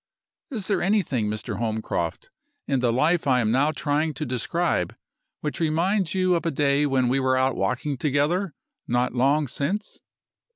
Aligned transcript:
"Is 0.49 0.65
there 0.65 0.81
anything, 0.81 1.27
Mr. 1.27 1.59
Holmcroft, 1.59 2.31
in 2.67 2.79
the 2.79 2.91
life 2.91 3.27
I 3.27 3.39
am 3.39 3.51
now 3.51 3.69
trying 3.71 4.15
to 4.15 4.25
describe 4.25 4.95
which 5.41 5.59
reminds 5.59 6.15
you 6.15 6.33
of 6.33 6.43
a 6.43 6.49
day 6.49 6.87
when 6.87 7.07
we 7.07 7.19
were 7.19 7.37
out 7.37 7.55
walking 7.55 7.99
together 7.99 8.55
not 8.87 9.13
long 9.13 9.47
since? 9.47 9.99